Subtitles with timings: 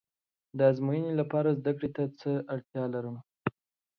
[0.51, 3.15] زه د ازموینې لپاره زده کړې ته څه اړتیا لرم؟